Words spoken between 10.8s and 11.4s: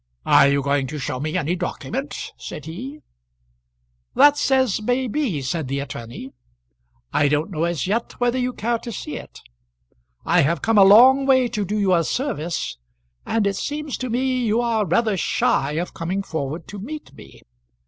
long